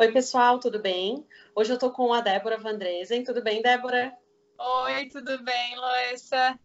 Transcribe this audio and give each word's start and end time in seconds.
Oi, 0.00 0.12
pessoal, 0.12 0.60
tudo 0.60 0.78
bem? 0.78 1.26
Hoje 1.56 1.72
eu 1.72 1.74
estou 1.74 1.90
com 1.90 2.12
a 2.12 2.20
Débora 2.20 2.56
Vandresen. 2.56 3.24
Tudo 3.24 3.42
bem, 3.42 3.60
Débora? 3.60 4.16
Oi, 4.56 5.08
tudo 5.08 5.42
bem, 5.42 5.76
Loessa? 5.76 6.56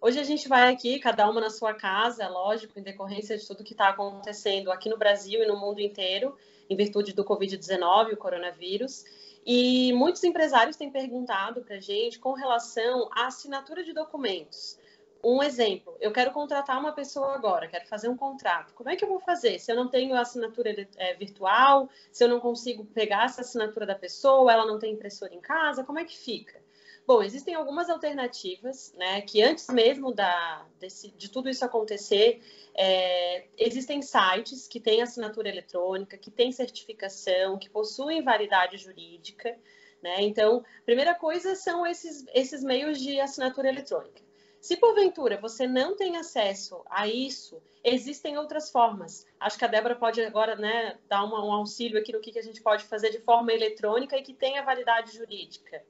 Hoje 0.00 0.20
a 0.20 0.22
gente 0.22 0.46
vai 0.48 0.72
aqui, 0.72 1.00
cada 1.00 1.28
uma 1.28 1.40
na 1.40 1.50
sua 1.50 1.74
casa, 1.74 2.22
é 2.22 2.28
lógico, 2.28 2.78
em 2.78 2.82
decorrência 2.84 3.36
de 3.36 3.44
tudo 3.44 3.64
que 3.64 3.72
está 3.72 3.88
acontecendo 3.88 4.70
aqui 4.70 4.88
no 4.88 4.96
Brasil 4.96 5.42
e 5.42 5.46
no 5.46 5.56
mundo 5.58 5.80
inteiro, 5.80 6.38
em 6.70 6.76
virtude 6.76 7.12
do 7.12 7.24
Covid-19, 7.24 8.12
o 8.12 8.16
coronavírus. 8.16 9.04
E 9.44 9.92
muitos 9.94 10.22
empresários 10.22 10.76
têm 10.76 10.92
perguntado 10.92 11.62
para 11.62 11.74
a 11.74 11.80
gente 11.80 12.20
com 12.20 12.34
relação 12.34 13.10
à 13.16 13.26
assinatura 13.26 13.82
de 13.82 13.92
documentos. 13.92 14.78
Um 15.22 15.42
exemplo, 15.42 15.96
eu 16.00 16.12
quero 16.12 16.30
contratar 16.30 16.78
uma 16.78 16.92
pessoa 16.92 17.34
agora, 17.34 17.66
quero 17.66 17.86
fazer 17.88 18.08
um 18.08 18.16
contrato. 18.16 18.72
Como 18.74 18.88
é 18.88 18.94
que 18.94 19.04
eu 19.04 19.08
vou 19.08 19.18
fazer? 19.18 19.58
Se 19.58 19.72
eu 19.72 19.76
não 19.76 19.88
tenho 19.88 20.14
assinatura 20.14 20.88
é, 20.96 21.14
virtual, 21.14 21.88
se 22.12 22.22
eu 22.22 22.28
não 22.28 22.38
consigo 22.38 22.84
pegar 22.84 23.24
essa 23.24 23.40
assinatura 23.40 23.84
da 23.84 23.96
pessoa, 23.96 24.52
ela 24.52 24.64
não 24.64 24.78
tem 24.78 24.92
impressora 24.92 25.34
em 25.34 25.40
casa, 25.40 25.82
como 25.82 25.98
é 25.98 26.04
que 26.04 26.16
fica? 26.16 26.62
Bom, 27.08 27.22
existem 27.22 27.54
algumas 27.54 27.88
alternativas, 27.88 28.92
né? 28.94 29.22
Que 29.22 29.42
antes 29.42 29.66
mesmo 29.68 30.12
da, 30.12 30.66
desse, 30.78 31.10
de 31.12 31.30
tudo 31.30 31.48
isso 31.48 31.64
acontecer, 31.64 32.42
é, 32.74 33.46
existem 33.56 34.02
sites 34.02 34.68
que 34.68 34.78
têm 34.78 35.00
assinatura 35.00 35.48
eletrônica, 35.48 36.18
que 36.18 36.30
têm 36.30 36.52
certificação, 36.52 37.58
que 37.58 37.70
possuem 37.70 38.22
validade 38.22 38.76
jurídica, 38.76 39.58
né? 40.02 40.20
Então, 40.20 40.62
primeira 40.84 41.14
coisa 41.14 41.54
são 41.54 41.86
esses, 41.86 42.26
esses 42.34 42.62
meios 42.62 43.00
de 43.00 43.18
assinatura 43.18 43.70
eletrônica. 43.70 44.27
Se 44.60 44.76
porventura 44.76 45.40
você 45.40 45.66
não 45.66 45.96
tem 45.96 46.16
acesso 46.16 46.82
a 46.90 47.06
isso, 47.06 47.62
existem 47.82 48.36
outras 48.36 48.70
formas. 48.70 49.26
Acho 49.38 49.58
que 49.58 49.64
a 49.64 49.68
Débora 49.68 49.94
pode 49.94 50.20
agora 50.20 50.56
né, 50.56 50.98
dar 51.08 51.24
uma, 51.24 51.44
um 51.44 51.52
auxílio 51.52 51.98
aqui 51.98 52.12
no 52.12 52.20
que, 52.20 52.32
que 52.32 52.38
a 52.38 52.42
gente 52.42 52.60
pode 52.60 52.84
fazer 52.84 53.10
de 53.10 53.20
forma 53.20 53.52
eletrônica 53.52 54.16
e 54.16 54.22
que 54.22 54.34
tenha 54.34 54.62
validade 54.62 55.16
jurídica. 55.16 55.82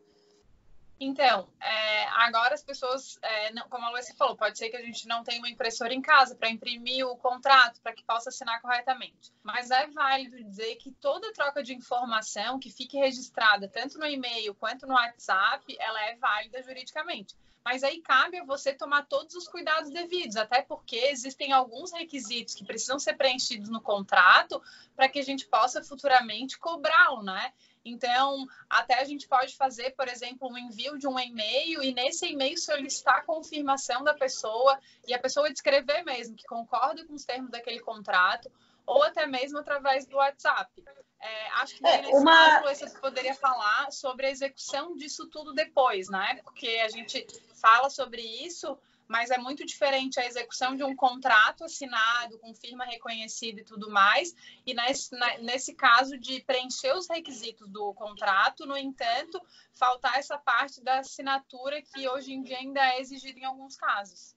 Então, 1.01 1.49
é, 1.61 2.09
agora 2.09 2.55
as 2.55 2.63
pessoas, 2.63 3.19
é, 3.23 3.53
não, 3.53 3.69
como 3.69 3.85
a 3.87 3.91
Luísa 3.91 4.13
falou, 4.17 4.37
pode 4.37 4.59
ser 4.59 4.69
que 4.69 4.77
a 4.77 4.83
gente 4.83 5.07
não 5.07 5.23
tenha 5.23 5.39
uma 5.39 5.49
impressora 5.49 5.95
em 5.95 6.03
casa 6.03 6.35
para 6.35 6.51
imprimir 6.51 7.07
o 7.07 7.17
contrato, 7.17 7.81
para 7.81 7.93
que 7.93 8.03
possa 8.03 8.31
assinar 8.31 8.61
corretamente. 8.61 9.33
Mas 9.45 9.71
é 9.71 9.87
válido 9.87 10.43
dizer 10.43 10.75
que 10.77 10.91
toda 10.91 11.33
troca 11.33 11.63
de 11.63 11.73
informação 11.73 12.59
que 12.59 12.71
fique 12.71 12.99
registrada, 12.99 13.69
tanto 13.69 13.97
no 13.97 14.07
e-mail 14.07 14.53
quanto 14.57 14.89
no 14.89 14.95
WhatsApp, 14.95 15.65
ela 15.79 16.05
é 16.07 16.17
válida 16.17 16.61
juridicamente. 16.65 17.37
Mas 17.69 17.85
aí 17.85 18.01
cabe 18.01 18.39
a 18.39 18.45
você 18.45 18.73
tomar 18.73 19.05
todos 19.05 19.35
os 19.35 19.47
cuidados 19.47 19.91
devidos, 19.91 20.37
até 20.37 20.63
porque 20.63 20.97
existem 20.97 21.53
alguns 21.53 21.93
requisitos 21.93 22.55
que 22.55 22.65
precisam 22.65 22.99
ser 22.99 23.13
preenchidos 23.13 23.69
no 23.69 23.79
contrato 23.79 24.63
para 24.97 25.07
que 25.07 25.19
a 25.19 25.23
gente 25.23 25.47
possa 25.47 25.85
futuramente 25.85 26.59
cobrá-lo, 26.59 27.23
né? 27.23 27.53
Então, 27.85 28.47
até 28.71 28.99
a 28.99 29.05
gente 29.05 29.29
pode 29.29 29.55
fazer, 29.55 29.91
por 29.91 30.09
exemplo, 30.09 30.49
um 30.49 30.57
envio 30.57 30.97
de 30.97 31.07
um 31.07 31.21
e-mail 31.21 31.83
e 31.83 31.93
nesse 31.93 32.29
e-mail 32.29 32.57
solicitar 32.57 33.17
a 33.17 33.25
confirmação 33.25 34.03
da 34.03 34.15
pessoa 34.15 34.81
e 35.07 35.13
a 35.13 35.19
pessoa 35.19 35.53
descrever 35.53 36.03
mesmo 36.05 36.37
que 36.37 36.47
concorda 36.47 37.05
com 37.05 37.13
os 37.13 37.27
termos 37.27 37.51
daquele 37.51 37.81
contrato 37.81 38.51
ou 38.89 39.03
até 39.03 39.27
mesmo 39.27 39.59
através 39.59 40.07
do 40.07 40.17
WhatsApp. 40.17 40.83
É, 41.21 41.51
acho 41.61 41.77
que 41.77 41.87
é, 41.87 42.03
nesse 42.03 42.15
uma... 42.15 42.61
caso 42.61 42.87
você 42.87 42.99
poderia 42.99 43.35
falar 43.35 43.93
sobre 43.93 44.27
a 44.27 44.31
execução 44.31 44.97
disso 44.97 45.29
tudo 45.29 45.53
depois, 45.53 46.09
né? 46.09 46.41
Porque 46.43 46.69
a 46.83 46.89
gente 46.89 47.27
fala 47.61 47.91
sobre 47.91 48.23
isso, 48.23 48.79
mas 49.07 49.31
é 49.31 49.37
muito 49.37 49.67
diferente 49.67 50.19
a 50.19 50.25
execução 50.25 50.75
de 50.75 50.85
um 50.85 50.97
contrato 50.97 51.65
assinado 51.65 52.39
com 52.39 52.55
firma 52.55 52.85
reconhecida 52.85 53.61
e 53.61 53.65
tudo 53.65 53.91
mais, 53.91 54.35
e 54.65 54.73
nesse, 54.73 55.11
nesse 55.41 55.75
caso 55.75 56.17
de 56.17 56.41
preencher 56.43 56.97
os 56.97 57.09
requisitos 57.09 57.69
do 57.69 57.93
contrato, 57.95 58.65
no 58.65 58.77
entanto, 58.77 59.41
faltar 59.75 60.19
essa 60.19 60.39
parte 60.39 60.83
da 60.83 61.01
assinatura 61.01 61.83
que 61.83 62.09
hoje 62.09 62.33
em 62.33 62.43
dia 62.43 62.59
ainda 62.59 62.81
é 62.95 63.01
exigida 63.01 63.39
em 63.39 63.45
alguns 63.45 63.77
casos. 63.77 64.35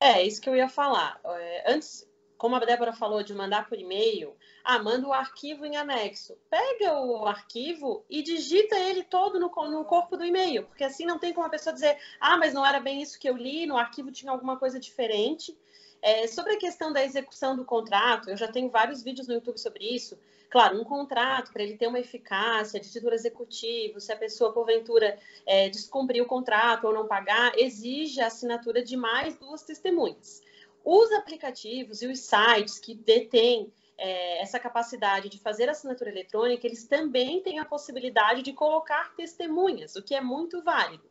É, 0.00 0.22
isso 0.22 0.40
que 0.40 0.50
eu 0.50 0.56
ia 0.56 0.68
falar. 0.68 1.18
É, 1.24 1.72
antes, 1.72 2.06
como 2.36 2.56
a 2.56 2.58
Débora 2.60 2.92
falou 2.92 3.22
de 3.22 3.34
mandar 3.34 3.68
por 3.68 3.78
e-mail, 3.78 4.34
ah, 4.62 4.78
manda 4.78 5.06
o 5.06 5.12
arquivo 5.12 5.64
em 5.64 5.76
anexo. 5.76 6.36
Pega 6.50 6.98
o 6.98 7.26
arquivo 7.26 8.04
e 8.08 8.22
digita 8.22 8.76
ele 8.76 9.02
todo 9.02 9.38
no, 9.38 9.48
no 9.70 9.84
corpo 9.84 10.16
do 10.16 10.24
e-mail, 10.24 10.64
porque 10.64 10.84
assim 10.84 11.06
não 11.06 11.18
tem 11.18 11.32
como 11.32 11.46
a 11.46 11.50
pessoa 11.50 11.72
dizer, 11.72 11.98
ah, 12.20 12.36
mas 12.36 12.52
não 12.52 12.64
era 12.64 12.80
bem 12.80 13.00
isso 13.00 13.18
que 13.18 13.28
eu 13.28 13.36
li, 13.36 13.66
no 13.66 13.76
arquivo 13.76 14.10
tinha 14.10 14.32
alguma 14.32 14.58
coisa 14.58 14.78
diferente. 14.80 15.56
É, 16.02 16.26
sobre 16.26 16.52
a 16.52 16.58
questão 16.58 16.92
da 16.92 17.02
execução 17.02 17.56
do 17.56 17.64
contrato, 17.64 18.28
eu 18.28 18.36
já 18.36 18.46
tenho 18.46 18.68
vários 18.68 19.02
vídeos 19.02 19.26
no 19.26 19.34
YouTube 19.34 19.58
sobre 19.58 19.84
isso. 19.84 20.18
Claro, 20.50 20.80
um 20.80 20.84
contrato, 20.84 21.52
para 21.52 21.62
ele 21.62 21.76
ter 21.76 21.88
uma 21.88 21.98
eficácia 21.98 22.78
de 22.78 22.88
título 22.88 23.12
executivo, 23.12 24.00
se 24.00 24.12
a 24.12 24.16
pessoa, 24.16 24.52
porventura, 24.52 25.18
é, 25.44 25.68
descumprir 25.68 26.22
o 26.22 26.26
contrato 26.26 26.86
ou 26.86 26.92
não 26.92 27.08
pagar, 27.08 27.58
exige 27.58 28.20
a 28.20 28.26
assinatura 28.26 28.80
de 28.80 28.96
mais 28.96 29.36
duas 29.36 29.62
testemunhas. 29.62 30.42
Os 30.84 31.10
aplicativos 31.12 32.02
e 32.02 32.06
os 32.06 32.20
sites 32.20 32.78
que 32.78 32.94
detêm 32.94 33.72
é, 33.96 34.42
essa 34.42 34.58
capacidade 34.58 35.30
de 35.30 35.38
fazer 35.38 35.68
assinatura 35.68 36.10
eletrônica, 36.10 36.66
eles 36.66 36.86
também 36.86 37.40
têm 37.40 37.58
a 37.58 37.64
possibilidade 37.64 38.42
de 38.42 38.52
colocar 38.52 39.14
testemunhas, 39.16 39.96
o 39.96 40.02
que 40.02 40.14
é 40.14 40.20
muito 40.20 40.62
válido. 40.62 41.08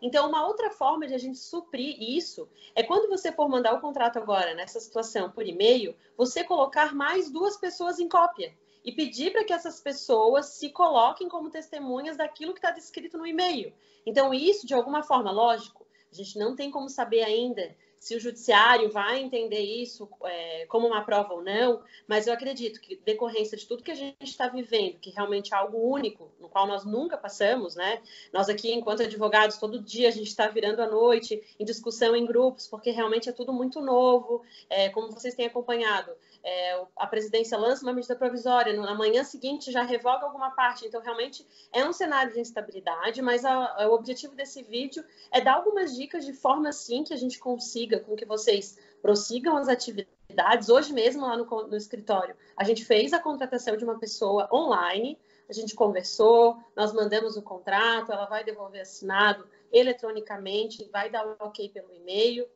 Então, 0.00 0.28
uma 0.28 0.46
outra 0.46 0.70
forma 0.70 1.06
de 1.06 1.14
a 1.14 1.18
gente 1.18 1.38
suprir 1.38 1.96
isso 2.00 2.48
é 2.74 2.82
quando 2.82 3.08
você 3.08 3.32
for 3.32 3.48
mandar 3.48 3.74
o 3.74 3.80
contrato 3.80 4.18
agora, 4.18 4.54
nessa 4.54 4.78
situação, 4.78 5.30
por 5.30 5.46
e-mail, 5.46 5.96
você 6.16 6.44
colocar 6.44 6.94
mais 6.94 7.30
duas 7.30 7.56
pessoas 7.56 7.98
em 7.98 8.08
cópia 8.08 8.54
e 8.84 8.92
pedir 8.92 9.32
para 9.32 9.42
que 9.42 9.52
essas 9.52 9.80
pessoas 9.80 10.46
se 10.50 10.70
coloquem 10.70 11.28
como 11.28 11.50
testemunhas 11.50 12.16
daquilo 12.16 12.52
que 12.52 12.58
está 12.58 12.70
descrito 12.70 13.16
no 13.18 13.26
e-mail. 13.26 13.72
Então, 14.04 14.32
isso, 14.32 14.66
de 14.66 14.74
alguma 14.74 15.02
forma, 15.02 15.32
lógico, 15.32 15.86
a 16.12 16.14
gente 16.14 16.38
não 16.38 16.54
tem 16.54 16.70
como 16.70 16.88
saber 16.88 17.22
ainda 17.24 17.74
se 18.06 18.14
o 18.14 18.20
judiciário 18.20 18.88
vai 18.88 19.18
entender 19.18 19.58
isso 19.58 20.08
é, 20.22 20.64
como 20.66 20.86
uma 20.86 21.04
prova 21.04 21.34
ou 21.34 21.42
não, 21.42 21.82
mas 22.06 22.28
eu 22.28 22.32
acredito 22.32 22.80
que, 22.80 22.94
decorrência 23.04 23.58
de 23.58 23.66
tudo 23.66 23.82
que 23.82 23.90
a 23.90 23.96
gente 23.96 24.22
está 24.22 24.46
vivendo, 24.46 25.00
que 25.00 25.10
realmente 25.10 25.52
é 25.52 25.56
algo 25.56 25.76
único, 25.92 26.30
no 26.38 26.48
qual 26.48 26.68
nós 26.68 26.84
nunca 26.84 27.18
passamos, 27.18 27.74
né? 27.74 28.00
Nós 28.32 28.48
aqui, 28.48 28.72
enquanto 28.72 29.02
advogados, 29.02 29.58
todo 29.58 29.82
dia 29.82 30.06
a 30.06 30.12
gente 30.12 30.28
está 30.28 30.46
virando 30.46 30.82
à 30.82 30.86
noite 30.88 31.42
em 31.58 31.64
discussão 31.64 32.14
em 32.14 32.24
grupos, 32.24 32.68
porque 32.68 32.92
realmente 32.92 33.28
é 33.28 33.32
tudo 33.32 33.52
muito 33.52 33.80
novo, 33.80 34.44
é, 34.70 34.88
como 34.90 35.10
vocês 35.10 35.34
têm 35.34 35.46
acompanhado. 35.46 36.12
É, 36.44 36.80
a 36.94 37.08
presidência 37.08 37.58
lança 37.58 37.82
uma 37.82 37.92
medida 37.92 38.14
provisória, 38.14 38.72
na 38.72 38.94
manhã 38.94 39.24
seguinte 39.24 39.72
já 39.72 39.82
revoga 39.82 40.26
alguma 40.26 40.52
parte, 40.52 40.86
então 40.86 41.02
realmente 41.02 41.44
é 41.72 41.84
um 41.84 41.92
cenário 41.92 42.32
de 42.32 42.38
instabilidade, 42.38 43.20
mas 43.20 43.44
a, 43.44 43.82
a, 43.82 43.88
o 43.88 43.94
objetivo 43.94 44.36
desse 44.36 44.62
vídeo 44.62 45.04
é 45.32 45.40
dar 45.40 45.54
algumas 45.54 45.96
dicas 45.96 46.24
de 46.24 46.32
forma 46.32 46.68
assim 46.68 47.02
que 47.02 47.12
a 47.12 47.16
gente 47.16 47.40
consiga 47.40 47.95
com 48.00 48.16
que 48.16 48.24
vocês 48.24 48.78
prossigam 49.00 49.56
as 49.56 49.68
atividades. 49.68 50.68
Hoje 50.68 50.92
mesmo, 50.92 51.22
lá 51.22 51.36
no, 51.36 51.44
no 51.44 51.76
escritório, 51.76 52.34
a 52.56 52.64
gente 52.64 52.84
fez 52.84 53.12
a 53.12 53.18
contratação 53.18 53.76
de 53.76 53.84
uma 53.84 53.98
pessoa 53.98 54.48
online, 54.52 55.18
a 55.48 55.52
gente 55.52 55.74
conversou, 55.74 56.56
nós 56.74 56.92
mandamos 56.92 57.36
o 57.36 57.42
contrato, 57.42 58.12
ela 58.12 58.26
vai 58.26 58.42
devolver 58.42 58.80
assinado 58.80 59.46
eletronicamente, 59.72 60.88
vai 60.90 61.08
dar 61.10 61.26
o 61.26 61.36
ok 61.40 61.68
pelo 61.68 61.92
e-mail. 61.92 62.46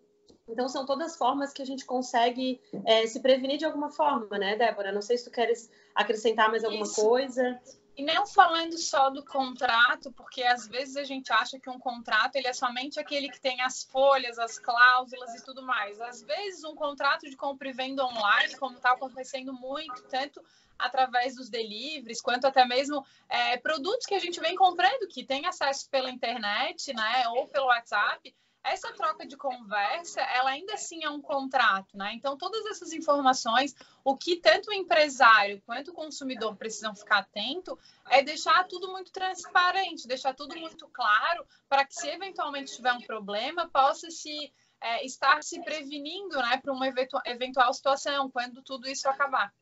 Então, 0.49 0.69
são 0.69 0.85
todas 0.85 1.17
formas 1.17 1.53
que 1.53 1.63
a 1.63 1.65
gente 1.65 1.85
consegue 1.85 2.61
é, 2.85 3.07
se 3.07 3.21
prevenir 3.21 3.59
de 3.59 3.65
alguma 3.65 3.91
forma, 3.91 4.37
né, 4.37 4.57
Débora? 4.57 4.91
Não 4.91 5.03
sei 5.03 5.17
se 5.17 5.25
tu 5.25 5.31
queres 5.31 5.71
acrescentar 5.95 6.51
mais 6.51 6.65
alguma 6.65 6.85
Isso. 6.85 7.01
coisa. 7.01 7.61
E 7.97 8.03
não 8.03 8.27
falando 8.27 8.79
só 8.79 9.11
do 9.11 9.25
contrato, 9.25 10.13
porque 10.13 10.43
às 10.43 10.67
vezes 10.67 10.97
a 10.97 11.05
gente 11.05 11.33
acha 11.33 11.59
que 11.59 11.69
um 11.69 11.79
contrato 11.79 12.37
ele 12.37 12.47
é 12.47 12.53
somente 12.53 12.99
aquele 12.99 13.29
que 13.29 13.41
tem 13.41 13.61
as 13.61 13.83
folhas, 13.85 14.39
as 14.39 14.59
cláusulas 14.59 15.35
e 15.35 15.45
tudo 15.45 15.63
mais. 15.63 16.01
Às 16.01 16.23
vezes 16.23 16.65
um 16.65 16.75
contrato 16.75 17.29
de 17.29 17.37
compra 17.37 17.69
e 17.69 17.73
venda 17.73 18.05
online, 18.05 18.57
como 18.57 18.77
está 18.77 18.93
acontecendo 18.93 19.53
muito, 19.53 20.03
tanto 20.05 20.43
através 20.79 21.37
dos 21.37 21.51
deliveries, 21.51 22.23
quanto 22.23 22.47
até 22.47 22.65
mesmo 22.65 23.05
é, 23.29 23.59
produtos 23.59 24.07
que 24.07 24.15
a 24.15 24.19
gente 24.19 24.41
vem 24.41 24.57
comprando, 24.57 25.09
que 25.09 25.23
tem 25.23 25.47
acesso 25.47 25.89
pela 25.91 26.11
internet, 26.11 26.93
né, 26.95 27.29
ou 27.29 27.47
pelo 27.49 27.67
WhatsApp, 27.67 28.35
essa 28.63 28.93
troca 28.93 29.27
de 29.27 29.37
conversa, 29.37 30.21
ela 30.21 30.51
ainda 30.51 30.75
assim 30.75 31.03
é 31.05 31.11
um 31.11 31.21
contrato, 31.21 31.97
né? 31.97 32.13
Então, 32.15 32.37
todas 32.37 32.65
essas 32.67 32.93
informações, 32.93 33.75
o 34.05 34.17
que 34.17 34.37
tanto 34.37 34.71
o 34.71 34.73
empresário 34.73 35.63
quanto 35.65 35.91
o 35.91 35.95
consumidor 35.95 36.55
precisam 36.57 36.95
ficar 36.95 37.19
atento 37.19 37.79
é 38.11 38.23
deixar 38.23 38.65
tudo 38.69 38.91
muito 38.91 39.11
transparente, 39.11 40.07
deixar 40.07 40.35
tudo 40.35 40.57
muito 40.59 40.89
claro, 40.89 41.47
para 41.69 41.85
que 41.85 41.95
se 41.95 42.09
eventualmente 42.09 42.75
tiver 42.75 42.93
um 42.93 43.01
problema, 43.01 43.69
possa 43.69 44.11
se 44.11 44.53
é, 44.81 45.05
estar 45.05 45.43
se 45.43 45.63
prevenindo, 45.63 46.37
né, 46.37 46.57
para 46.59 46.73
uma 46.73 46.87
eventual 47.27 47.73
situação, 47.73 48.31
quando 48.31 48.63
tudo 48.63 48.89
isso 48.89 49.09
acabar. 49.09 49.53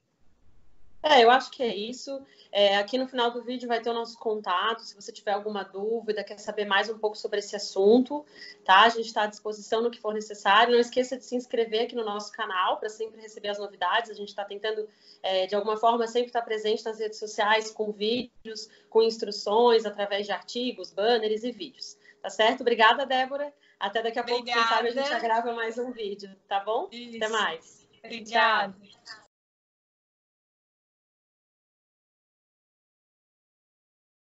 É, 1.02 1.22
eu 1.22 1.30
acho 1.30 1.50
que 1.50 1.62
é 1.62 1.74
isso. 1.74 2.20
É, 2.50 2.76
aqui 2.76 2.96
no 2.98 3.06
final 3.06 3.30
do 3.30 3.42
vídeo 3.42 3.68
vai 3.68 3.80
ter 3.80 3.90
o 3.90 3.94
nosso 3.94 4.18
contato. 4.18 4.80
Se 4.80 4.94
você 4.94 5.12
tiver 5.12 5.32
alguma 5.32 5.62
dúvida, 5.62 6.24
quer 6.24 6.38
saber 6.38 6.64
mais 6.64 6.88
um 6.88 6.98
pouco 6.98 7.16
sobre 7.16 7.38
esse 7.38 7.54
assunto, 7.54 8.24
tá? 8.64 8.82
A 8.82 8.88
gente 8.88 9.06
está 9.06 9.22
à 9.22 9.26
disposição 9.26 9.82
no 9.82 9.90
que 9.90 10.00
for 10.00 10.14
necessário. 10.14 10.72
Não 10.72 10.80
esqueça 10.80 11.16
de 11.16 11.24
se 11.24 11.36
inscrever 11.36 11.84
aqui 11.84 11.94
no 11.94 12.04
nosso 12.04 12.32
canal 12.32 12.78
para 12.78 12.88
sempre 12.88 13.20
receber 13.20 13.48
as 13.48 13.58
novidades. 13.58 14.10
A 14.10 14.14
gente 14.14 14.28
está 14.28 14.44
tentando, 14.44 14.88
é, 15.22 15.46
de 15.46 15.54
alguma 15.54 15.76
forma, 15.76 16.06
sempre 16.06 16.28
estar 16.28 16.42
presente 16.42 16.84
nas 16.84 16.98
redes 16.98 17.18
sociais 17.18 17.70
com 17.70 17.92
vídeos, 17.92 18.68
com 18.88 19.02
instruções, 19.02 19.84
através 19.84 20.26
de 20.26 20.32
artigos, 20.32 20.90
banners 20.90 21.44
e 21.44 21.52
vídeos. 21.52 21.96
Tá 22.22 22.30
certo? 22.30 22.62
Obrigada, 22.62 23.06
Débora. 23.06 23.52
Até 23.78 24.02
daqui 24.02 24.18
a 24.18 24.22
Obrigada. 24.22 24.44
pouco, 24.44 24.58
quem 24.58 24.76
sabe, 24.76 24.88
a 24.88 24.92
gente 24.92 25.08
já 25.08 25.20
grava 25.20 25.52
mais 25.52 25.78
um 25.78 25.92
vídeo, 25.92 26.34
tá 26.48 26.60
bom? 26.60 26.88
Isso. 26.90 27.16
Até 27.18 27.28
mais. 27.28 27.88
Obrigada. 28.02 28.74
Tchau. 28.82 29.27